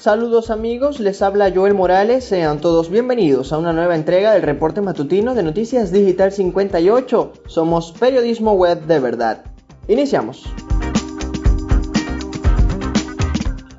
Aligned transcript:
Saludos 0.00 0.48
amigos, 0.48 0.98
les 0.98 1.20
habla 1.20 1.52
Joel 1.54 1.74
Morales, 1.74 2.24
sean 2.24 2.62
todos 2.62 2.88
bienvenidos 2.88 3.52
a 3.52 3.58
una 3.58 3.74
nueva 3.74 3.94
entrega 3.94 4.32
del 4.32 4.40
reporte 4.40 4.80
matutino 4.80 5.34
de 5.34 5.42
Noticias 5.42 5.92
Digital 5.92 6.32
58. 6.32 7.32
Somos 7.44 7.92
periodismo 7.92 8.54
web 8.54 8.86
de 8.86 8.98
verdad. 8.98 9.44
Iniciamos. 9.88 10.44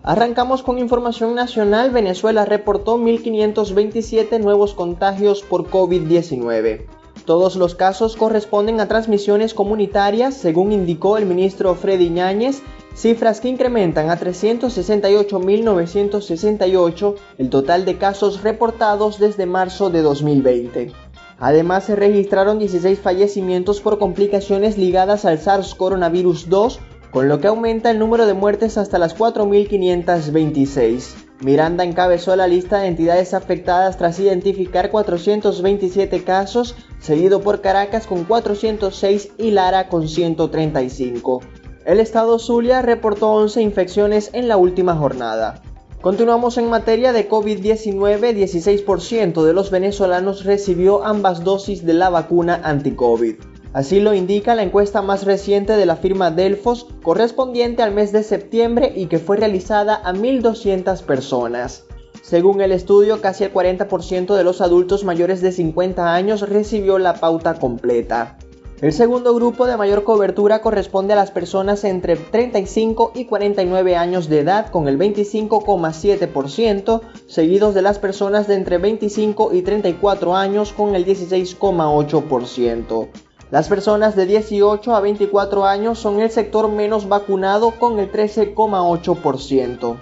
Arrancamos 0.04 0.62
con 0.62 0.78
información 0.78 1.34
nacional. 1.34 1.90
Venezuela 1.90 2.46
reportó 2.46 3.00
1.527 3.00 4.40
nuevos 4.40 4.76
contagios 4.76 5.42
por 5.42 5.72
COVID-19. 5.72 6.86
Todos 7.26 7.56
los 7.56 7.74
casos 7.74 8.16
corresponden 8.16 8.80
a 8.80 8.88
transmisiones 8.88 9.56
comunitarias, 9.56 10.36
según 10.36 10.72
indicó 10.72 11.18
el 11.18 11.26
ministro 11.26 11.74
Freddy 11.74 12.12
Ñáñez, 12.12 12.62
cifras 12.94 13.42
que 13.42 13.50
incrementan 13.50 14.10
a 14.10 14.18
368.968 14.20 17.16
el 17.38 17.50
total 17.50 17.84
de 17.86 17.98
casos 17.98 18.44
reportados 18.44 19.20
desde 19.20 19.46
marzo 19.46 19.90
de 19.90 20.02
2020. 20.02 20.92
Además, 21.40 21.86
se 21.86 21.96
registraron 21.96 22.60
16 22.60 23.00
fallecimientos 23.00 23.80
por 23.82 23.98
complicaciones 23.98 24.78
ligadas 24.78 25.26
al 25.26 25.40
SARS 25.40 25.74
coronavirus 25.74 26.50
2 26.50 26.80
con 27.12 27.28
lo 27.28 27.40
que 27.40 27.48
aumenta 27.48 27.92
el 27.92 28.00
número 28.00 28.26
de 28.26 28.34
muertes 28.34 28.78
hasta 28.78 28.98
las 28.98 29.18
4.526. 29.18 31.14
Miranda 31.42 31.84
encabezó 31.84 32.36
la 32.36 32.48
lista 32.48 32.80
de 32.80 32.88
entidades 32.88 33.34
afectadas 33.34 33.98
tras 33.98 34.20
identificar 34.20 34.92
427 34.92 36.24
casos, 36.24 36.76
seguido 37.00 37.42
por 37.42 37.62
Caracas 37.62 38.08
con 38.08 38.24
406 38.24 39.34
y 39.38 39.52
Lara 39.52 39.90
con 39.90 40.08
135. 40.08 41.42
El 41.84 42.00
estado 42.00 42.38
Zulia 42.38 42.84
reportó 42.84 43.32
11 43.32 43.64
infecciones 43.64 44.30
en 44.34 44.48
la 44.48 44.58
última 44.58 44.96
jornada. 44.96 45.64
Continuamos 46.00 46.60
en 46.60 46.70
materia 46.70 47.12
de 47.12 47.28
COVID-19, 47.28 48.36
16% 48.36 49.44
de 49.44 49.54
los 49.54 49.72
venezolanos 49.72 50.46
recibió 50.46 51.04
ambas 51.04 51.44
dosis 51.44 51.84
de 51.84 51.94
la 51.94 52.12
vacuna 52.12 52.62
anti-COVID. 52.64 53.36
Así 53.74 54.00
lo 54.00 54.14
indica 54.14 54.54
la 54.54 54.62
encuesta 54.62 55.02
más 55.02 55.26
reciente 55.26 55.74
de 55.74 55.88
la 55.88 55.96
firma 55.96 56.30
Delfos, 56.30 56.86
correspondiente 57.02 57.82
al 57.82 57.96
mes 57.96 58.12
de 58.12 58.22
septiembre 58.22 58.94
y 58.96 59.08
que 59.08 59.18
fue 59.18 59.38
realizada 59.38 59.96
a 59.96 60.14
1.200 60.14 61.02
personas. 61.04 61.86
Según 62.22 62.62
el 62.62 62.74
estudio, 62.74 63.22
casi 63.22 63.44
el 63.44 63.54
40% 63.54 64.36
de 64.36 64.44
los 64.44 64.62
adultos 64.62 65.04
mayores 65.04 65.42
de 65.42 65.52
50 65.52 66.14
años 66.14 66.48
recibió 66.48 67.00
la 67.00 67.16
pauta 67.16 67.56
completa. 67.56 68.38
El 68.82 68.92
segundo 68.94 69.36
grupo 69.36 69.68
de 69.68 69.78
mayor 69.78 70.04
cobertura 70.04 70.60
corresponde 70.60 71.14
a 71.14 71.16
las 71.16 71.30
personas 71.30 71.84
entre 71.84 72.16
35 72.16 73.12
y 73.14 73.26
49 73.26 73.96
años 73.96 74.28
de 74.28 74.40
edad 74.40 74.72
con 74.72 74.88
el 74.88 74.98
25,7%, 74.98 77.02
seguidos 77.28 77.76
de 77.76 77.84
las 77.84 78.00
personas 78.00 78.48
de 78.48 78.56
entre 78.56 78.80
25 78.80 79.54
y 79.54 79.62
34 79.62 80.36
años 80.36 80.74
con 80.74 80.96
el 80.96 81.06
16,8%. 81.06 83.10
Las 83.52 83.70
personas 83.70 84.16
de 84.16 84.26
18 84.26 84.96
a 84.96 85.00
24 85.00 85.66
años 85.66 86.00
son 86.00 86.20
el 86.20 86.32
sector 86.32 86.72
menos 86.72 87.08
vacunado 87.08 87.76
con 87.80 88.00
el 88.00 88.12
13,8%. 88.12 89.98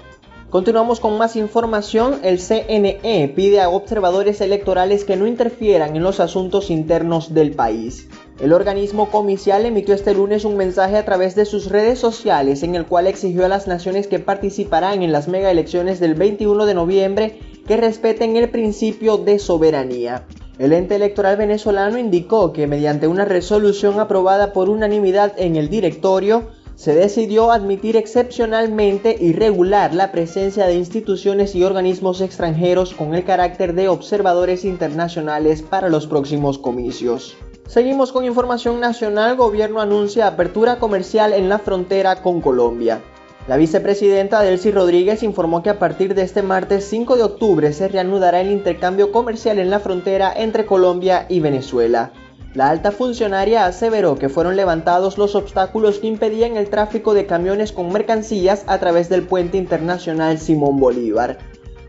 Continuamos 0.49 1.01
con 1.01 1.17
más 1.17 1.35
información. 1.35 2.21
El 2.23 2.39
CNE 2.39 3.33
pide 3.35 3.59
a 3.59 3.67
observadores 3.67 4.39
electorales 4.39 5.03
que 5.03 5.17
no 5.17 5.27
interfieran 5.27 5.97
en 5.97 6.03
los 6.03 6.21
asuntos 6.21 6.71
internos 6.71 7.33
del 7.33 7.51
país. 7.51 8.07
El 8.39 8.53
organismo 8.53 9.09
comicial 9.09 9.65
emitió 9.65 9.93
este 9.93 10.13
lunes 10.13 10.45
un 10.45 10.55
mensaje 10.55 10.95
a 10.95 11.03
través 11.03 11.35
de 11.35 11.43
sus 11.43 11.69
redes 11.69 11.99
sociales 11.99 12.63
en 12.63 12.73
el 12.75 12.85
cual 12.85 13.07
exigió 13.07 13.43
a 13.43 13.49
las 13.49 13.67
naciones 13.67 14.07
que 14.07 14.19
participarán 14.19 15.03
en 15.03 15.11
las 15.11 15.27
mega 15.27 15.51
elecciones 15.51 15.99
del 15.99 16.13
21 16.13 16.65
de 16.65 16.73
noviembre 16.73 17.39
que 17.67 17.75
respeten 17.75 18.37
el 18.37 18.49
principio 18.49 19.17
de 19.17 19.39
soberanía. 19.39 20.25
El 20.57 20.71
ente 20.71 20.95
electoral 20.95 21.35
venezolano 21.35 21.97
indicó 21.97 22.53
que 22.53 22.65
mediante 22.65 23.09
una 23.09 23.25
resolución 23.25 23.99
aprobada 23.99 24.53
por 24.53 24.69
unanimidad 24.69 25.33
en 25.35 25.57
el 25.57 25.69
directorio, 25.69 26.47
se 26.75 26.95
decidió 26.95 27.51
admitir 27.51 27.97
excepcionalmente 27.97 29.17
y 29.19 29.33
regular 29.33 29.93
la 29.93 30.13
presencia 30.13 30.65
de 30.65 30.75
instituciones 30.75 31.55
y 31.55 31.65
organismos 31.65 32.21
extranjeros 32.21 32.93
con 32.93 33.15
el 33.15 33.25
carácter 33.25 33.73
de 33.73 33.89
observadores 33.89 34.63
internacionales 34.63 35.61
para 35.61 35.89
los 35.89 36.07
próximos 36.07 36.57
comicios. 36.57 37.35
Seguimos 37.69 38.11
con 38.11 38.25
información 38.25 38.79
nacional, 38.79 39.35
gobierno 39.35 39.79
anuncia 39.79 40.25
apertura 40.25 40.79
comercial 40.79 41.33
en 41.33 41.49
la 41.49 41.59
frontera 41.59 42.23
con 42.23 42.41
Colombia. 42.41 42.99
La 43.47 43.57
vicepresidenta 43.57 44.41
Delcy 44.41 44.71
Rodríguez 44.71 45.21
informó 45.21 45.61
que 45.61 45.69
a 45.69 45.77
partir 45.77 46.15
de 46.15 46.23
este 46.23 46.41
martes 46.41 46.85
5 46.85 47.15
de 47.15 47.21
octubre 47.21 47.71
se 47.71 47.87
reanudará 47.87 48.41
el 48.41 48.51
intercambio 48.51 49.11
comercial 49.11 49.59
en 49.59 49.69
la 49.69 49.79
frontera 49.79 50.33
entre 50.35 50.65
Colombia 50.65 51.27
y 51.29 51.41
Venezuela. 51.41 52.11
La 52.55 52.69
alta 52.69 52.91
funcionaria 52.91 53.67
aseveró 53.67 54.15
que 54.15 54.29
fueron 54.29 54.55
levantados 54.55 55.19
los 55.19 55.35
obstáculos 55.35 55.99
que 55.99 56.07
impedían 56.07 56.57
el 56.57 56.71
tráfico 56.71 57.13
de 57.13 57.27
camiones 57.27 57.71
con 57.71 57.93
mercancías 57.93 58.63
a 58.65 58.79
través 58.79 59.09
del 59.09 59.27
puente 59.27 59.59
internacional 59.59 60.39
Simón 60.39 60.77
Bolívar. 60.77 61.37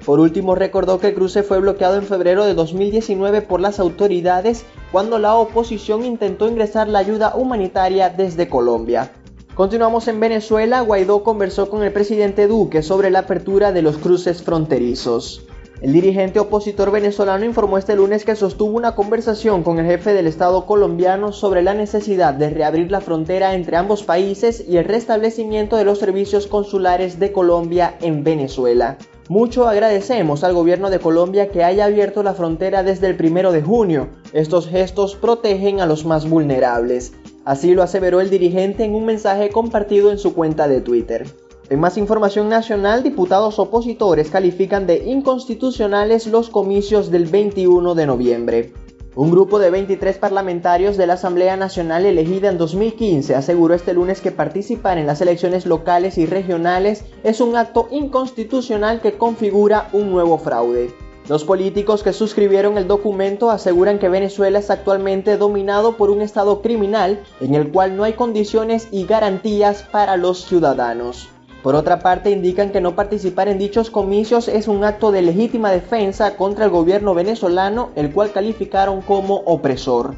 Por 0.05 0.21
último, 0.21 0.55
recordó 0.55 0.99
que 0.99 1.09
el 1.09 1.15
cruce 1.15 1.43
fue 1.43 1.59
bloqueado 1.61 1.97
en 1.97 2.05
febrero 2.05 2.45
de 2.45 2.53
2019 2.53 3.41
por 3.43 3.61
las 3.61 3.81
autoridades 3.81 4.65
cuando 4.93 5.19
la 5.19 5.35
oposición 5.37 6.05
intentó 6.05 6.49
ingresar 6.49 6.89
la 6.89 6.99
ayuda 6.99 7.35
humanitaria 7.37 8.11
desde 8.11 8.49
Colombia. 8.49 9.13
Continuamos 9.55 10.09
en 10.09 10.21
Venezuela. 10.21 10.81
Guaidó 10.81 11.23
conversó 11.23 11.69
con 11.69 11.83
el 11.83 11.93
presidente 11.93 12.47
Duque 12.47 12.83
sobre 12.83 13.11
la 13.11 13.21
apertura 13.21 13.73
de 13.73 13.83
los 13.83 13.99
cruces 13.99 14.43
fronterizos. 14.43 15.47
El 15.81 15.95
dirigente 15.95 16.39
opositor 16.39 16.91
venezolano 16.91 17.45
informó 17.47 17.79
este 17.79 17.97
lunes 17.97 18.27
que 18.27 18.37
sostuvo 18.37 18.77
una 18.77 18.95
conversación 18.95 19.63
con 19.63 19.79
el 19.79 19.87
jefe 19.87 20.13
del 20.13 20.27
Estado 20.27 20.67
colombiano 20.67 21.33
sobre 21.33 21.63
la 21.63 21.73
necesidad 21.73 22.35
de 22.35 22.51
reabrir 22.51 22.91
la 22.91 23.01
frontera 23.01 23.55
entre 23.55 23.79
ambos 23.79 24.03
países 24.03 24.63
y 24.69 24.77
el 24.77 24.85
restablecimiento 24.85 25.77
de 25.77 25.85
los 25.85 25.99
servicios 25.99 26.47
consulares 26.47 27.19
de 27.19 27.33
Colombia 27.33 27.97
en 28.03 28.25
Venezuela. 28.25 28.99
Mucho 29.31 29.69
agradecemos 29.69 30.43
al 30.43 30.55
gobierno 30.55 30.91
de 30.91 30.99
Colombia 30.99 31.53
que 31.53 31.63
haya 31.63 31.85
abierto 31.85 32.25
la 32.25 32.35
frontera 32.35 32.83
desde 32.83 33.07
el 33.07 33.17
primero 33.17 33.53
de 33.53 33.63
junio. 33.63 34.09
Estos 34.33 34.67
gestos 34.67 35.15
protegen 35.15 35.81
a 35.81 35.87
los 35.87 36.05
más 36.05 36.29
vulnerables. 36.29 37.13
Así 37.45 37.73
lo 37.73 37.85
aseveró 37.85 38.21
el 38.21 38.29
dirigente 38.29 38.83
en 38.83 38.93
un 38.97 39.07
mensaje 39.07 39.51
compartido 39.51 40.11
en 40.11 40.19
su 40.19 40.35
cuenta 40.35 40.67
de 40.67 40.81
Twitter. 40.81 41.29
En 41.69 41.79
más 41.79 41.97
información 41.97 42.49
nacional, 42.49 43.05
diputados 43.05 43.61
opositores 43.61 44.31
califican 44.31 44.89
de 44.89 45.05
inconstitucionales 45.05 46.27
los 46.27 46.51
comicios 46.51 47.13
del 47.13 47.27
21 47.27 47.95
de 47.95 48.07
noviembre. 48.07 48.73
Un 49.17 49.33
grupo 49.33 49.59
de 49.59 49.71
23 49.71 50.19
parlamentarios 50.19 50.97
de 50.97 51.09
la 51.09 51.15
Asamblea 51.15 51.57
Nacional 51.57 52.07
elegida 52.07 52.49
en 52.49 52.59
2015 52.59 53.35
aseguró 53.35 53.75
este 53.75 53.93
lunes 53.93 54.21
que 54.21 54.31
participar 54.31 54.99
en 54.99 55.07
las 55.09 55.21
elecciones 55.21 55.67
locales 55.67 56.17
y 56.17 56.27
regionales 56.27 57.05
es 57.25 57.41
un 57.41 57.57
acto 57.57 57.89
inconstitucional 57.91 59.01
que 59.01 59.19
configura 59.19 59.89
un 59.93 60.13
nuevo 60.13 60.39
fraude. 60.39 60.95
Los 61.29 61.43
políticos 61.43 62.05
que 62.05 62.13
suscribieron 62.13 62.79
el 62.79 62.87
documento 62.87 63.51
aseguran 63.51 63.99
que 63.99 64.09
Venezuela 64.09 64.61
es 64.61 64.71
actualmente 64.71 65.37
dominado 65.37 65.97
por 65.97 66.11
un 66.11 66.23
Estado 66.23 66.63
criminal 66.63 67.21
en 67.41 67.57
el 67.57 67.73
cual 67.73 67.97
no 67.97 68.05
hay 68.05 68.13
condiciones 68.13 68.87
y 68.93 69.07
garantías 69.07 69.83
para 69.83 70.17
los 70.17 70.47
ciudadanos. 70.47 71.29
Por 71.63 71.75
otra 71.75 71.99
parte, 71.99 72.31
indican 72.31 72.71
que 72.71 72.81
no 72.81 72.97
participar 72.97 73.49
en 73.49 73.59
dichos 73.59 73.91
comicios 73.91 74.49
es 74.49 74.67
un 74.67 74.83
acto 74.83 75.13
de 75.13 75.21
legítima 75.21 75.71
defensa 75.71 76.37
contra 76.37 76.65
el 76.65 76.71
gobierno 76.71 77.15
venezolano, 77.15 77.91
el 77.97 78.13
cual 78.13 78.33
calificaron 78.33 79.03
como 79.03 79.37
opresor. 79.45 80.15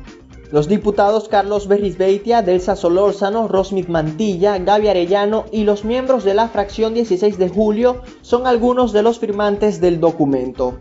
Los 0.53 0.69
diputados 0.69 1.29
Carlos 1.29 1.67
Berrisbeitia, 1.67 2.43
Delsa 2.43 2.77
Solórzano, 2.77 3.49
Rosmith 3.49 3.89
Mantilla, 3.89 4.59
Gaby 4.59 4.89
Arellano 4.89 5.47
y 5.51 5.65
los 5.65 5.85
miembros 5.85 6.25
de 6.25 6.35
la 6.35 6.49
fracción 6.49 6.93
16 6.93 7.39
de 7.39 7.49
julio 7.49 8.03
son 8.21 8.47
algunos 8.47 8.93
de 8.93 9.03
los 9.03 9.19
firmantes 9.19 9.81
del 9.81 9.99
documento. 9.99 10.75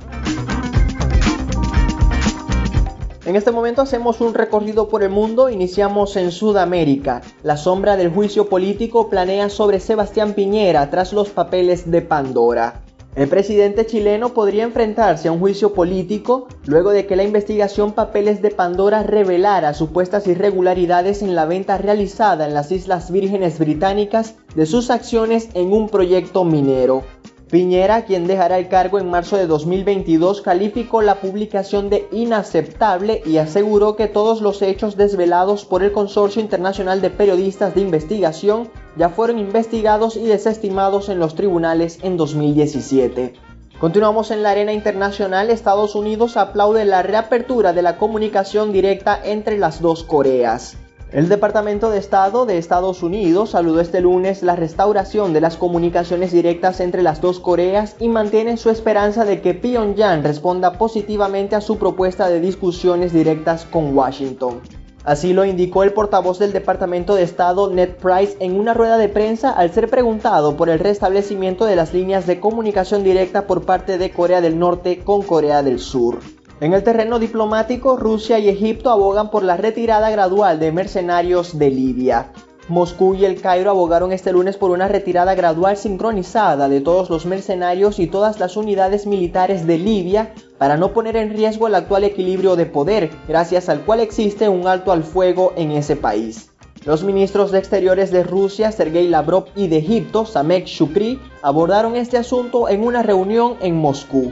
En 3.31 3.38
este 3.38 3.51
momento 3.51 3.81
hacemos 3.81 4.19
un 4.19 4.33
recorrido 4.33 4.89
por 4.89 5.04
el 5.04 5.10
mundo, 5.10 5.50
iniciamos 5.50 6.18
en 6.18 6.33
Sudamérica. 6.33 7.22
La 7.44 7.56
sombra 7.56 7.95
del 7.95 8.12
juicio 8.12 8.50
político 8.50 9.10
planea 9.10 9.48
sobre 9.50 9.80
Sebastián 9.80 10.33
Piñera 10.33 10.89
tras 10.89 11.13
los 11.13 11.30
papeles 11.30 11.89
de 11.89 12.01
Pandora. 12.01 12.81
El 13.16 13.30
presidente 13.30 13.86
chileno 13.86 14.33
podría 14.33 14.66
enfrentarse 14.66 15.30
a 15.30 15.31
un 15.31 15.39
juicio 15.39 15.74
político 15.74 16.50
luego 16.66 16.92
de 16.92 17.06
que 17.06 17.16
la 17.16 17.24
investigación 17.24 17.94
Papeles 17.94 18.42
de 18.42 18.51
Pandora 18.51 19.01
revelara 19.01 19.74
supuestas 19.74 20.28
irregularidades 20.28 21.22
en 21.22 21.33
la 21.33 21.45
venta 21.45 21.78
realizada 21.78 22.45
en 22.45 22.54
las 22.54 22.69
Islas 22.69 23.12
Vírgenes 23.12 23.60
Británicas 23.60 24.36
de 24.56 24.66
sus 24.66 24.89
acciones 24.89 25.48
en 25.54 25.72
un 25.72 25.88
proyecto 25.88 26.44
minero. 26.44 27.04
Piñera, 27.51 28.06
quien 28.06 28.27
dejará 28.27 28.57
el 28.57 28.69
cargo 28.69 28.98
en 28.98 29.09
marzo 29.09 29.36
de 29.36 29.45
2022, 29.45 30.42
calificó 30.42 31.01
la 31.01 31.15
publicación 31.15 31.89
de 31.89 32.07
inaceptable 32.13 33.21
y 33.25 33.39
aseguró 33.39 33.98
que 33.98 34.07
todos 34.07 34.39
los 34.39 34.62
hechos 34.62 34.95
desvelados 34.95 35.65
por 35.65 35.83
el 35.83 35.92
Consorcio 35.92 36.42
Internacional 36.42 37.01
de 37.01 37.09
Periodistas 37.09 37.75
de 37.75 37.81
Investigación 37.81 38.69
ya 38.95 39.09
fueron 39.09 39.38
investigados 39.38 40.15
y 40.15 40.24
desestimados 40.24 41.09
en 41.09 41.19
los 41.19 41.36
tribunales 41.36 42.00
en 42.03 42.15
2017. 42.15 43.33
Continuamos 43.81 44.31
en 44.31 44.44
la 44.44 44.51
arena 44.51 44.71
internacional. 44.71 45.50
Estados 45.50 45.95
Unidos 45.95 46.38
aplaude 46.38 46.86
la 46.86 47.04
reapertura 47.04 47.74
de 47.74 47.81
la 47.81 47.97
comunicación 47.97 48.71
directa 48.71 49.19
entre 49.21 49.57
las 49.57 49.81
dos 49.81 50.04
Coreas. 50.06 50.77
El 51.11 51.27
Departamento 51.27 51.89
de 51.89 51.97
Estado 51.97 52.45
de 52.45 52.57
Estados 52.57 53.03
Unidos 53.03 53.49
saludó 53.49 53.81
este 53.81 53.99
lunes 53.99 54.43
la 54.43 54.55
restauración 54.55 55.33
de 55.33 55.41
las 55.41 55.57
comunicaciones 55.57 56.31
directas 56.31 56.79
entre 56.79 57.03
las 57.03 57.19
dos 57.19 57.41
Coreas 57.41 57.97
y 57.99 58.07
mantiene 58.07 58.55
su 58.55 58.69
esperanza 58.69 59.25
de 59.25 59.41
que 59.41 59.53
Pyongyang 59.53 60.23
responda 60.23 60.77
positivamente 60.77 61.57
a 61.57 61.59
su 61.59 61.77
propuesta 61.77 62.29
de 62.29 62.39
discusiones 62.39 63.11
directas 63.11 63.65
con 63.65 63.93
Washington. 63.93 64.61
Así 65.03 65.33
lo 65.33 65.43
indicó 65.43 65.83
el 65.83 65.91
portavoz 65.91 66.39
del 66.39 66.53
Departamento 66.53 67.15
de 67.15 67.23
Estado 67.23 67.69
Ned 67.69 67.95
Price 67.95 68.37
en 68.39 68.57
una 68.57 68.73
rueda 68.73 68.97
de 68.97 69.09
prensa 69.09 69.51
al 69.51 69.73
ser 69.73 69.89
preguntado 69.89 70.55
por 70.55 70.69
el 70.69 70.79
restablecimiento 70.79 71.65
de 71.65 71.75
las 71.75 71.93
líneas 71.93 72.25
de 72.25 72.39
comunicación 72.39 73.03
directa 73.03 73.47
por 73.47 73.65
parte 73.65 73.97
de 73.97 74.11
Corea 74.11 74.39
del 74.39 74.57
Norte 74.57 74.99
con 74.99 75.23
Corea 75.23 75.61
del 75.61 75.79
Sur. 75.79 76.19
En 76.61 76.75
el 76.75 76.83
terreno 76.83 77.17
diplomático, 77.17 77.97
Rusia 77.97 78.37
y 78.37 78.47
Egipto 78.47 78.91
abogan 78.91 79.31
por 79.31 79.41
la 79.41 79.57
retirada 79.57 80.11
gradual 80.11 80.59
de 80.59 80.71
mercenarios 80.71 81.57
de 81.57 81.71
Libia. 81.71 82.33
Moscú 82.67 83.15
y 83.15 83.25
el 83.25 83.41
Cairo 83.41 83.71
abogaron 83.71 84.11
este 84.11 84.31
lunes 84.31 84.57
por 84.57 84.69
una 84.69 84.87
retirada 84.87 85.33
gradual 85.33 85.75
sincronizada 85.75 86.69
de 86.69 86.79
todos 86.79 87.09
los 87.09 87.25
mercenarios 87.25 87.97
y 87.97 88.05
todas 88.05 88.39
las 88.39 88.57
unidades 88.57 89.07
militares 89.07 89.65
de 89.65 89.79
Libia 89.79 90.35
para 90.59 90.77
no 90.77 90.93
poner 90.93 91.17
en 91.17 91.31
riesgo 91.31 91.65
el 91.65 91.73
actual 91.73 92.03
equilibrio 92.03 92.55
de 92.55 92.67
poder, 92.67 93.09
gracias 93.27 93.67
al 93.67 93.83
cual 93.83 93.99
existe 93.99 94.47
un 94.47 94.67
alto 94.67 94.91
al 94.91 95.01
fuego 95.01 95.53
en 95.55 95.71
ese 95.71 95.95
país. 95.95 96.51
Los 96.85 97.03
ministros 97.03 97.51
de 97.51 97.57
Exteriores 97.57 98.11
de 98.11 98.21
Rusia, 98.21 98.71
Sergei 98.71 99.07
Lavrov, 99.07 99.45
y 99.55 99.67
de 99.67 99.77
Egipto, 99.77 100.27
Samek 100.27 100.65
Shukri, 100.67 101.19
abordaron 101.41 101.95
este 101.95 102.17
asunto 102.17 102.69
en 102.69 102.83
una 102.83 103.01
reunión 103.01 103.55
en 103.61 103.77
Moscú. 103.77 104.31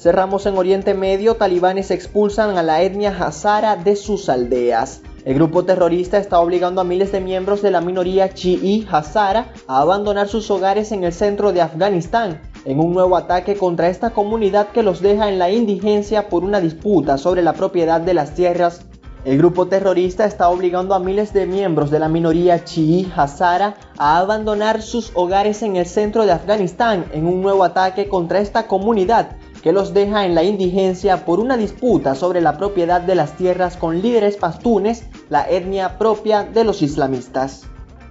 Cerramos 0.00 0.46
en 0.46 0.56
Oriente 0.56 0.94
Medio, 0.94 1.34
talibanes 1.34 1.90
expulsan 1.90 2.56
a 2.56 2.62
la 2.62 2.80
etnia 2.80 3.10
hazara 3.10 3.76
de 3.76 3.96
sus 3.96 4.30
aldeas. 4.30 5.02
El 5.26 5.34
grupo 5.34 5.66
terrorista 5.66 6.16
está 6.16 6.40
obligando 6.40 6.80
a 6.80 6.84
miles 6.84 7.12
de 7.12 7.20
miembros 7.20 7.60
de 7.60 7.70
la 7.70 7.82
minoría 7.82 8.32
chií 8.32 8.88
hazara 8.90 9.52
a 9.68 9.82
abandonar 9.82 10.26
sus 10.26 10.50
hogares 10.50 10.90
en 10.92 11.04
el 11.04 11.12
centro 11.12 11.52
de 11.52 11.60
Afganistán, 11.60 12.40
en 12.64 12.80
un 12.80 12.94
nuevo 12.94 13.14
ataque 13.14 13.56
contra 13.56 13.90
esta 13.90 14.08
comunidad 14.08 14.68
que 14.68 14.82
los 14.82 15.02
deja 15.02 15.28
en 15.28 15.38
la 15.38 15.50
indigencia 15.50 16.30
por 16.30 16.44
una 16.44 16.62
disputa 16.62 17.18
sobre 17.18 17.42
la 17.42 17.52
propiedad 17.52 18.00
de 18.00 18.14
las 18.14 18.34
tierras. 18.34 18.86
El 19.26 19.36
grupo 19.36 19.66
terrorista 19.66 20.24
está 20.24 20.48
obligando 20.48 20.94
a 20.94 20.98
miles 20.98 21.34
de 21.34 21.44
miembros 21.44 21.90
de 21.90 21.98
la 21.98 22.08
minoría 22.08 22.64
chií 22.64 23.12
hazara 23.14 23.76
a 23.98 24.16
abandonar 24.16 24.80
sus 24.80 25.12
hogares 25.12 25.62
en 25.62 25.76
el 25.76 25.84
centro 25.84 26.24
de 26.24 26.32
Afganistán 26.32 27.04
en 27.12 27.26
un 27.26 27.42
nuevo 27.42 27.64
ataque 27.64 28.08
contra 28.08 28.40
esta 28.40 28.66
comunidad 28.66 29.36
que 29.62 29.72
los 29.72 29.94
deja 29.94 30.24
en 30.24 30.34
la 30.34 30.42
indigencia 30.42 31.24
por 31.24 31.40
una 31.40 31.56
disputa 31.56 32.14
sobre 32.14 32.40
la 32.40 32.56
propiedad 32.56 33.00
de 33.00 33.14
las 33.14 33.36
tierras 33.36 33.76
con 33.76 34.00
líderes 34.00 34.36
pastunes, 34.36 35.04
la 35.28 35.48
etnia 35.48 35.98
propia 35.98 36.44
de 36.44 36.64
los 36.64 36.82
islamistas. 36.82 37.66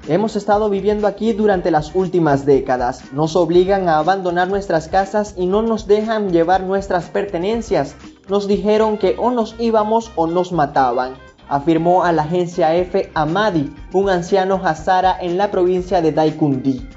Hemos 0.07 0.35
estado 0.35 0.69
viviendo 0.69 1.07
aquí 1.07 1.33
durante 1.33 1.71
las 1.71 1.93
últimas 1.93 2.45
décadas. 2.45 3.11
Nos 3.11 3.35
obligan 3.35 3.87
a 3.89 3.99
abandonar 3.99 4.47
nuestras 4.47 4.87
casas 4.87 5.35
y 5.37 5.45
no 5.45 5.61
nos 5.61 5.87
dejan 5.87 6.31
llevar 6.31 6.63
nuestras 6.63 7.05
pertenencias. 7.09 7.95
Nos 8.27 8.47
dijeron 8.47 8.97
que 8.97 9.15
o 9.19 9.29
nos 9.29 9.55
íbamos 9.59 10.11
o 10.15 10.25
nos 10.25 10.51
mataban, 10.51 11.13
afirmó 11.47 12.03
a 12.03 12.11
la 12.11 12.23
agencia 12.23 12.75
F 12.75 13.11
Amadi, 13.13 13.73
un 13.93 14.09
anciano 14.09 14.61
hazara 14.63 15.17
en 15.19 15.37
la 15.37 15.51
provincia 15.51 16.01
de 16.01 16.11
Daikundi. 16.11 16.87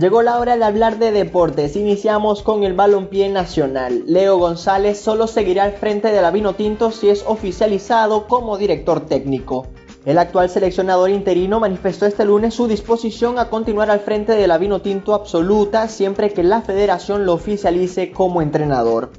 Llegó 0.00 0.22
la 0.22 0.38
hora 0.38 0.56
de 0.56 0.64
hablar 0.64 0.98
de 0.98 1.12
deportes. 1.12 1.76
Iniciamos 1.76 2.42
con 2.42 2.64
el 2.64 2.72
balompié 2.72 3.28
nacional. 3.28 4.02
Leo 4.06 4.38
González 4.38 4.98
solo 4.98 5.26
seguirá 5.26 5.64
al 5.64 5.74
frente 5.74 6.10
de 6.10 6.22
la 6.22 6.30
Vino 6.30 6.54
Tinto 6.54 6.90
si 6.90 7.10
es 7.10 7.22
oficializado 7.26 8.26
como 8.26 8.56
director 8.56 9.04
técnico. 9.04 9.66
El 10.06 10.16
actual 10.16 10.48
seleccionador 10.48 11.10
interino 11.10 11.60
manifestó 11.60 12.06
este 12.06 12.24
lunes 12.24 12.54
su 12.54 12.66
disposición 12.66 13.38
a 13.38 13.50
continuar 13.50 13.90
al 13.90 14.00
frente 14.00 14.36
de 14.36 14.46
la 14.46 14.56
Vino 14.56 14.80
Tinto 14.80 15.12
absoluta 15.12 15.86
siempre 15.88 16.32
que 16.32 16.44
la 16.44 16.62
federación 16.62 17.26
lo 17.26 17.34
oficialice 17.34 18.10
como 18.10 18.40
entrenador. 18.40 19.10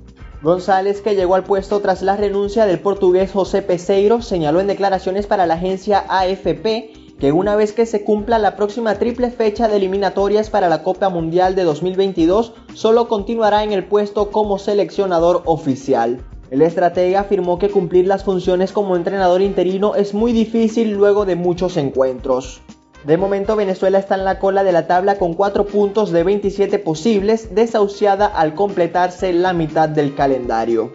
González, 0.42 1.02
que 1.02 1.14
llegó 1.14 1.36
al 1.36 1.44
puesto 1.44 1.80
tras 1.82 2.02
la 2.02 2.18
renuncia 2.18 2.66
del 2.66 2.80
portugués 2.80 3.32
José 3.32 3.62
Peseiro, 3.62 4.24
señaló 4.24 4.60
en 4.60 4.66
declaraciones 4.66 5.28
para 5.28 5.46
la 5.46 5.54
agencia 5.54 6.04
AFP 6.10 7.01
que 7.22 7.32
una 7.32 7.56
vez 7.56 7.72
que 7.72 7.86
se 7.86 8.04
cumpla 8.04 8.40
la 8.40 8.56
próxima 8.56 8.96
triple 8.96 9.30
fecha 9.30 9.68
de 9.68 9.78
eliminatorias 9.78 10.50
para 10.50 10.68
la 10.70 10.82
Copa 10.82 11.08
Mundial 11.10 11.54
de 11.54 11.64
2022, 11.64 12.54
solo 12.74 13.08
continuará 13.08 13.64
en 13.64 13.72
el 13.74 13.86
puesto 13.86 14.32
como 14.32 14.58
seleccionador 14.58 15.44
oficial. 15.46 16.26
El 16.50 16.64
estratega 16.64 17.20
afirmó 17.20 17.60
que 17.60 17.70
cumplir 17.70 18.08
las 18.08 18.24
funciones 18.24 18.72
como 18.72 18.96
entrenador 18.96 19.44
interino 19.44 19.94
es 19.94 20.16
muy 20.16 20.32
difícil 20.32 20.94
luego 20.94 21.26
de 21.26 21.36
muchos 21.36 21.78
encuentros. 21.78 22.60
De 23.06 23.18
momento 23.18 23.56
Venezuela 23.56 24.00
está 24.00 24.16
en 24.16 24.26
la 24.26 24.40
cola 24.40 24.64
de 24.64 24.72
la 24.72 24.88
tabla 24.88 25.20
con 25.20 25.36
4 25.36 25.68
puntos 25.68 26.12
de 26.12 26.24
27 26.24 26.80
posibles, 26.80 27.54
desahuciada 27.54 28.26
al 28.26 28.56
completarse 28.56 29.32
la 29.32 29.54
mitad 29.54 29.90
del 29.90 30.16
calendario. 30.16 30.92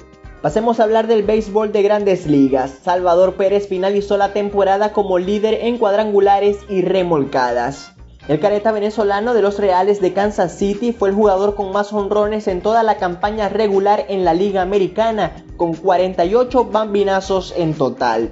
Pasemos 0.47 0.79
a 0.79 0.85
hablar 0.85 1.09
del 1.09 1.25
béisbol 1.25 1.73
de 1.73 1.83
grandes 1.83 2.29
ligas. 2.29 2.71
Salvador 2.85 3.35
Pérez 3.35 3.67
finalizó 3.67 4.17
la 4.17 4.33
temporada 4.33 4.93
como 4.93 5.19
líder 5.19 5.55
en 5.63 5.77
cuadrangulares 5.77 6.59
y 6.69 6.83
remolcadas. 6.83 7.91
El 8.29 8.39
careta 8.39 8.71
venezolano 8.71 9.35
de 9.35 9.43
los 9.43 9.59
Reales 9.59 10.01
de 10.01 10.13
Kansas 10.13 10.57
City 10.57 10.93
fue 10.93 11.09
el 11.09 11.17
jugador 11.17 11.57
con 11.57 11.73
más 11.73 11.93
honrones 11.93 12.47
en 12.47 12.63
toda 12.63 12.85
la 12.85 12.97
campaña 12.97 13.49
regular 13.49 14.05
en 14.09 14.25
la 14.25 14.35
Liga 14.35 14.63
Americana, 14.63 15.45
con 15.57 15.75
48 15.75 16.67
bambinazos 16.67 17.53
en 17.57 17.75
total. 17.75 18.31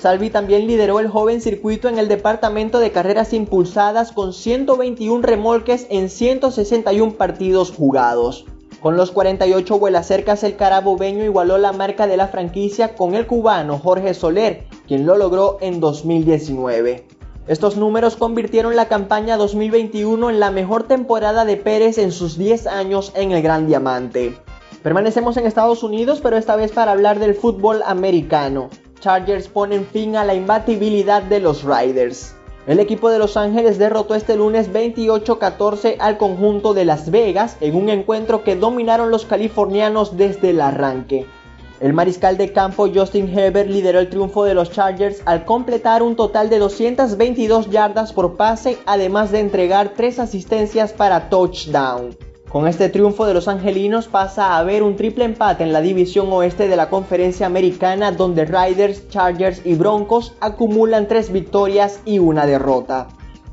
Salvi 0.00 0.30
también 0.30 0.68
lideró 0.68 1.00
el 1.00 1.08
joven 1.08 1.40
circuito 1.40 1.88
en 1.88 1.98
el 1.98 2.06
departamento 2.06 2.78
de 2.78 2.92
carreras 2.92 3.32
impulsadas 3.32 4.12
con 4.12 4.32
121 4.32 5.20
remolques 5.20 5.88
en 5.90 6.10
161 6.10 7.14
partidos 7.14 7.72
jugados. 7.72 8.44
Con 8.86 8.96
los 8.96 9.10
48 9.10 9.80
vuelas 9.80 10.06
cercas, 10.06 10.44
el 10.44 10.54
carabobeño 10.54 11.24
igualó 11.24 11.58
la 11.58 11.72
marca 11.72 12.06
de 12.06 12.16
la 12.16 12.28
franquicia 12.28 12.94
con 12.94 13.16
el 13.16 13.26
cubano 13.26 13.80
Jorge 13.80 14.14
Soler, 14.14 14.62
quien 14.86 15.06
lo 15.06 15.16
logró 15.16 15.58
en 15.60 15.80
2019. 15.80 17.04
Estos 17.48 17.76
números 17.76 18.14
convirtieron 18.14 18.76
la 18.76 18.86
campaña 18.86 19.36
2021 19.38 20.30
en 20.30 20.38
la 20.38 20.52
mejor 20.52 20.84
temporada 20.84 21.44
de 21.44 21.56
Pérez 21.56 21.98
en 21.98 22.12
sus 22.12 22.38
10 22.38 22.68
años 22.68 23.10
en 23.16 23.32
el 23.32 23.42
Gran 23.42 23.66
Diamante. 23.66 24.38
Permanecemos 24.84 25.36
en 25.36 25.46
Estados 25.46 25.82
Unidos, 25.82 26.20
pero 26.22 26.36
esta 26.36 26.54
vez 26.54 26.70
para 26.70 26.92
hablar 26.92 27.18
del 27.18 27.34
fútbol 27.34 27.82
americano. 27.84 28.70
Chargers 29.00 29.48
ponen 29.48 29.84
fin 29.84 30.14
a 30.14 30.24
la 30.24 30.34
imbatibilidad 30.36 31.24
de 31.24 31.40
los 31.40 31.64
Riders. 31.64 32.35
El 32.66 32.80
equipo 32.80 33.10
de 33.10 33.20
Los 33.20 33.36
Ángeles 33.36 33.78
derrotó 33.78 34.16
este 34.16 34.34
lunes 34.34 34.72
28-14 34.72 35.96
al 36.00 36.18
conjunto 36.18 36.74
de 36.74 36.84
Las 36.84 37.12
Vegas 37.12 37.56
en 37.60 37.76
un 37.76 37.88
encuentro 37.88 38.42
que 38.42 38.56
dominaron 38.56 39.12
los 39.12 39.24
californianos 39.24 40.16
desde 40.16 40.50
el 40.50 40.60
arranque. 40.60 41.26
El 41.78 41.92
mariscal 41.92 42.36
de 42.36 42.52
campo 42.52 42.88
Justin 42.92 43.28
Herbert 43.28 43.70
lideró 43.70 44.00
el 44.00 44.10
triunfo 44.10 44.42
de 44.42 44.54
los 44.54 44.72
Chargers 44.72 45.22
al 45.26 45.44
completar 45.44 46.02
un 46.02 46.16
total 46.16 46.50
de 46.50 46.58
222 46.58 47.70
yardas 47.70 48.12
por 48.12 48.36
pase, 48.36 48.78
además 48.84 49.30
de 49.30 49.40
entregar 49.40 49.92
tres 49.94 50.18
asistencias 50.18 50.92
para 50.92 51.28
touchdown. 51.28 52.16
Con 52.56 52.66
este 52.66 52.88
triunfo 52.88 53.26
de 53.26 53.34
los 53.34 53.48
angelinos 53.48 54.08
pasa 54.08 54.46
a 54.46 54.56
haber 54.56 54.82
un 54.82 54.96
triple 54.96 55.26
empate 55.26 55.62
en 55.62 55.74
la 55.74 55.82
división 55.82 56.32
oeste 56.32 56.68
de 56.68 56.76
la 56.76 56.88
conferencia 56.88 57.44
americana 57.44 58.12
donde 58.12 58.46
Riders, 58.46 59.10
Chargers 59.10 59.60
y 59.62 59.74
Broncos 59.74 60.32
acumulan 60.40 61.06
tres 61.06 61.30
victorias 61.30 62.00
y 62.06 62.18
una 62.18 62.46
derrota. 62.46 63.08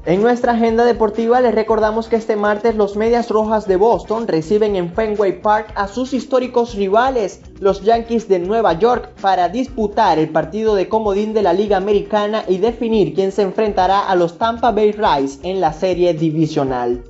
En 0.06 0.22
nuestra 0.22 0.54
agenda 0.54 0.86
deportiva 0.86 1.42
les 1.42 1.54
recordamos 1.54 2.08
que 2.08 2.16
este 2.16 2.38
martes 2.38 2.76
los 2.76 2.96
Medias 2.96 3.30
Rojas 3.30 3.68
de 3.68 3.76
Boston 3.76 4.26
reciben 4.26 4.78
en 4.78 4.94
Fenway 4.94 5.42
Park 5.42 5.74
a 5.76 5.90
sus 5.90 6.14
históricos 6.14 6.74
rivales, 6.74 7.42
los 7.60 7.84
Yankees 7.84 8.30
de 8.30 8.40
Nueva 8.40 8.80
York, 8.80 9.10
para 9.22 9.50
disputar 9.50 10.18
el 10.18 10.30
partido 10.30 10.76
de 10.76 10.88
comodín 10.88 11.34
de 11.34 11.42
la 11.42 11.52
Liga 11.52 11.76
Americana 11.76 12.46
y 12.48 12.58
definir 12.58 13.14
quién 13.14 13.34
se 13.34 13.42
enfrentará 13.42 14.08
a 14.08 14.16
los 14.16 14.38
Tampa 14.38 14.72
Bay 14.72 14.94
Rays 14.94 15.42
en 15.44 15.60
la 15.60 15.74
serie 15.74 16.14
divisional. 16.14 17.04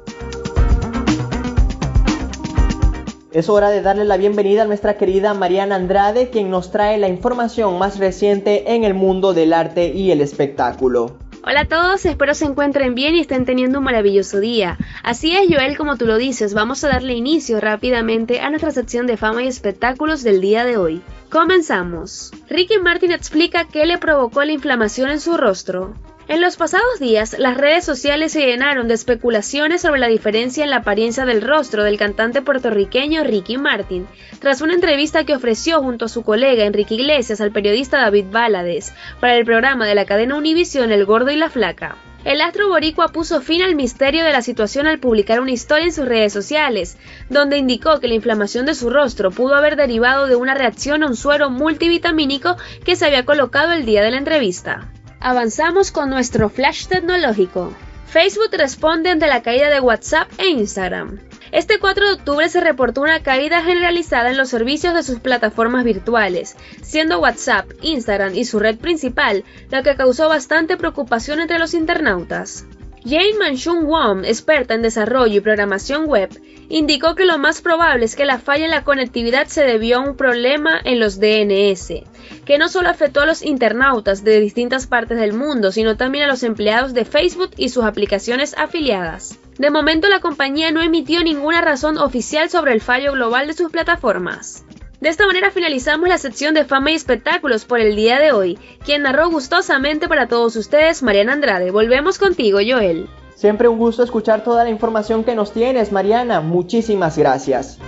Es 3.33 3.49
hora 3.49 3.71
de 3.71 3.81
darle 3.81 4.05
la 4.05 4.17
bienvenida 4.17 4.61
a 4.61 4.65
nuestra 4.65 4.95
querida 4.95 5.33
Mariana 5.33 5.73
Andrade, 5.73 6.29
quien 6.29 6.51
nos 6.51 6.69
trae 6.69 6.99
la 6.99 7.07
información 7.07 7.79
más 7.79 7.97
reciente 7.97 8.75
en 8.75 8.83
el 8.83 8.93
mundo 8.93 9.33
del 9.33 9.53
arte 9.53 9.87
y 9.87 10.11
el 10.11 10.21
espectáculo. 10.21 11.17
Hola 11.43 11.61
a 11.61 11.67
todos, 11.67 12.05
espero 12.05 12.35
se 12.35 12.45
encuentren 12.45 12.93
bien 12.93 13.15
y 13.15 13.21
estén 13.21 13.45
teniendo 13.45 13.79
un 13.79 13.85
maravilloso 13.85 14.39
día. 14.39 14.77
Así 15.01 15.35
es, 15.35 15.47
Joel, 15.49 15.77
como 15.77 15.97
tú 15.97 16.05
lo 16.05 16.19
dices, 16.19 16.53
vamos 16.53 16.83
a 16.83 16.89
darle 16.89 17.15
inicio 17.15 17.59
rápidamente 17.59 18.39
a 18.39 18.51
nuestra 18.51 18.69
sección 18.69 19.07
de 19.07 19.17
fama 19.17 19.41
y 19.41 19.47
espectáculos 19.47 20.21
del 20.21 20.39
día 20.39 20.63
de 20.63 20.77
hoy. 20.77 21.01
Comenzamos. 21.31 22.31
Ricky 22.47 22.77
Martin 22.77 23.11
explica 23.11 23.67
qué 23.67 23.87
le 23.87 23.97
provocó 23.97 24.43
la 24.43 24.51
inflamación 24.51 25.09
en 25.09 25.19
su 25.19 25.37
rostro. 25.37 25.95
En 26.29 26.39
los 26.39 26.55
pasados 26.55 26.99
días, 27.01 27.35
las 27.37 27.57
redes 27.57 27.83
sociales 27.83 28.31
se 28.31 28.45
llenaron 28.45 28.87
de 28.87 28.93
especulaciones 28.93 29.81
sobre 29.81 29.99
la 29.99 30.07
diferencia 30.07 30.63
en 30.63 30.69
la 30.69 30.77
apariencia 30.77 31.25
del 31.25 31.41
rostro 31.41 31.83
del 31.83 31.97
cantante 31.97 32.41
puertorriqueño 32.41 33.25
Ricky 33.25 33.57
Martin, 33.57 34.07
tras 34.39 34.61
una 34.61 34.73
entrevista 34.73 35.25
que 35.25 35.35
ofreció 35.35 35.81
junto 35.81 36.05
a 36.05 36.09
su 36.09 36.23
colega 36.23 36.63
Enrique 36.63 36.95
Iglesias 36.95 37.41
al 37.41 37.51
periodista 37.51 37.97
David 37.97 38.27
Balades 38.31 38.93
para 39.19 39.35
el 39.35 39.43
programa 39.43 39.85
de 39.85 39.95
la 39.95 40.05
cadena 40.05 40.37
Univision 40.37 40.93
El 40.93 41.05
Gordo 41.05 41.29
y 41.29 41.35
la 41.35 41.49
Flaca. 41.49 41.97
El 42.23 42.39
astro 42.39 42.69
boricua 42.69 43.09
puso 43.09 43.41
fin 43.41 43.61
al 43.61 43.75
misterio 43.75 44.23
de 44.23 44.31
la 44.31 44.41
situación 44.41 44.87
al 44.87 44.99
publicar 44.99 45.41
una 45.41 45.51
historia 45.51 45.87
en 45.87 45.91
sus 45.91 46.05
redes 46.05 46.31
sociales, 46.31 46.97
donde 47.29 47.57
indicó 47.57 47.99
que 47.99 48.07
la 48.07 48.13
inflamación 48.13 48.65
de 48.65 48.75
su 48.75 48.89
rostro 48.89 49.29
pudo 49.29 49.55
haber 49.55 49.75
derivado 49.75 50.27
de 50.27 50.37
una 50.37 50.53
reacción 50.53 51.03
a 51.03 51.07
un 51.07 51.17
suero 51.17 51.49
multivitamínico 51.49 52.55
que 52.85 52.95
se 52.95 53.07
había 53.07 53.25
colocado 53.25 53.73
el 53.73 53.85
día 53.85 54.01
de 54.01 54.11
la 54.11 54.19
entrevista. 54.19 54.89
Avanzamos 55.25 55.93
con 55.93 56.09
nuestro 56.09 56.49
flash 56.49 56.87
tecnológico. 56.87 57.73
Facebook 58.07 58.49
responde 58.51 59.09
ante 59.09 59.25
la 59.25 59.41
caída 59.41 59.69
de 59.69 59.79
WhatsApp 59.79 60.29
e 60.37 60.49
Instagram. 60.49 61.17
Este 61.53 61.79
4 61.79 62.07
de 62.07 62.13
octubre 62.15 62.49
se 62.49 62.59
reportó 62.59 62.99
una 62.99 63.23
caída 63.23 63.61
generalizada 63.63 64.31
en 64.31 64.37
los 64.37 64.49
servicios 64.49 64.93
de 64.93 65.01
sus 65.01 65.21
plataformas 65.21 65.85
virtuales, 65.85 66.57
siendo 66.81 67.21
WhatsApp, 67.21 67.71
Instagram 67.81 68.35
y 68.35 68.43
su 68.43 68.59
red 68.59 68.77
principal 68.77 69.45
la 69.69 69.81
que 69.81 69.95
causó 69.95 70.27
bastante 70.27 70.75
preocupación 70.75 71.39
entre 71.39 71.57
los 71.57 71.73
internautas. 71.73 72.65
Jane 73.05 73.37
Manchun 73.39 73.85
Wong, 73.85 74.25
experta 74.25 74.73
en 74.73 74.81
desarrollo 74.81 75.37
y 75.37 75.39
programación 75.39 76.05
web, 76.05 76.37
indicó 76.69 77.15
que 77.15 77.25
lo 77.25 77.37
más 77.37 77.61
probable 77.61 78.05
es 78.05 78.15
que 78.15 78.25
la 78.25 78.39
falla 78.39 78.65
en 78.65 78.71
la 78.71 78.83
conectividad 78.83 79.47
se 79.47 79.63
debió 79.63 79.97
a 79.97 80.01
un 80.01 80.15
problema 80.15 80.79
en 80.83 80.99
los 80.99 81.19
DNS, 81.19 82.03
que 82.45 82.57
no 82.57 82.69
solo 82.69 82.89
afectó 82.89 83.21
a 83.21 83.25
los 83.25 83.43
internautas 83.43 84.23
de 84.23 84.39
distintas 84.39 84.87
partes 84.87 85.17
del 85.17 85.33
mundo, 85.33 85.71
sino 85.71 85.97
también 85.97 86.25
a 86.25 86.27
los 86.27 86.43
empleados 86.43 86.93
de 86.93 87.05
Facebook 87.05 87.51
y 87.57 87.69
sus 87.69 87.83
aplicaciones 87.83 88.55
afiliadas. 88.57 89.39
De 89.57 89.69
momento 89.69 90.09
la 90.09 90.19
compañía 90.19 90.71
no 90.71 90.81
emitió 90.81 91.23
ninguna 91.23 91.61
razón 91.61 91.97
oficial 91.97 92.49
sobre 92.49 92.73
el 92.73 92.81
fallo 92.81 93.11
global 93.11 93.47
de 93.47 93.53
sus 93.53 93.71
plataformas. 93.71 94.65
De 94.99 95.09
esta 95.09 95.27
manera 95.27 95.51
finalizamos 95.51 96.07
la 96.07 96.17
sección 96.17 96.53
de 96.53 96.63
fama 96.63 96.91
y 96.91 96.95
espectáculos 96.95 97.65
por 97.65 97.81
el 97.81 97.95
día 97.95 98.19
de 98.19 98.31
hoy, 98.31 98.57
quien 98.85 99.01
narró 99.01 99.29
gustosamente 99.29 100.07
para 100.07 100.27
todos 100.27 100.55
ustedes 100.55 101.03
Mariana 101.03 101.33
Andrade. 101.33 101.71
Volvemos 101.71 102.17
contigo, 102.17 102.59
Joel. 102.65 103.09
Siempre 103.35 103.67
un 103.67 103.77
gusto 103.77 104.03
escuchar 104.03 104.43
toda 104.43 104.63
la 104.63 104.69
información 104.69 105.23
que 105.23 105.35
nos 105.35 105.51
tienes, 105.51 105.91
Mariana. 105.91 106.41
Muchísimas 106.41 107.17
gracias. 107.17 107.79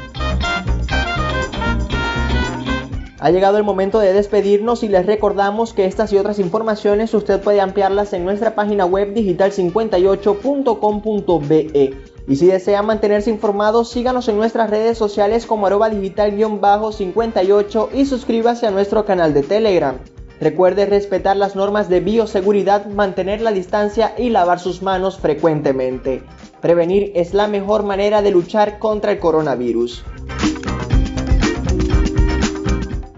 Ha 3.19 3.31
llegado 3.31 3.57
el 3.57 3.63
momento 3.63 3.99
de 3.99 4.13
despedirnos 4.13 4.83
y 4.83 4.87
les 4.87 5.07
recordamos 5.07 5.73
que 5.73 5.85
estas 5.85 6.13
y 6.13 6.17
otras 6.17 6.37
informaciones 6.37 7.11
usted 7.13 7.41
puede 7.41 7.59
ampliarlas 7.59 8.13
en 8.13 8.23
nuestra 8.23 8.53
página 8.53 8.85
web 8.85 9.15
digital58.com.be. 9.15 11.93
Y 12.27 12.35
si 12.35 12.47
desea 12.47 12.81
mantenerse 12.83 13.29
informado, 13.29 13.85
síganos 13.85 14.27
en 14.27 14.37
nuestras 14.37 14.69
redes 14.69 14.97
sociales 14.97 15.45
como 15.45 15.67
arroba 15.67 15.89
digital-58 15.89 17.89
y 17.93 18.05
suscríbase 18.05 18.67
a 18.67 18.71
nuestro 18.71 19.05
canal 19.05 19.33
de 19.33 19.43
Telegram. 19.43 19.97
Recuerde 20.45 20.85
respetar 20.85 21.35
las 21.37 21.55
normas 21.55 21.89
de 21.89 22.01
bioseguridad, 22.01 22.85
mantener 22.85 23.41
la 23.41 23.51
distancia 23.51 24.13
y 24.15 24.29
lavar 24.29 24.59
sus 24.59 24.83
manos 24.83 25.17
frecuentemente. 25.17 26.21
Prevenir 26.61 27.11
es 27.15 27.33
la 27.33 27.47
mejor 27.47 27.81
manera 27.81 28.21
de 28.21 28.29
luchar 28.29 28.77
contra 28.77 29.13
el 29.13 29.17
coronavirus. 29.17 30.05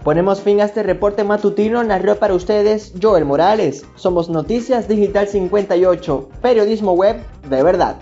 Ponemos 0.02 0.40
fin 0.40 0.62
a 0.62 0.64
este 0.64 0.82
reporte 0.82 1.22
matutino, 1.22 1.84
narró 1.84 2.18
para 2.18 2.32
ustedes 2.32 2.94
Joel 2.98 3.26
Morales. 3.26 3.84
Somos 3.94 4.30
Noticias 4.30 4.88
Digital 4.88 5.28
58, 5.28 6.30
periodismo 6.40 6.94
web 6.94 7.18
de 7.50 7.62
verdad. 7.62 7.96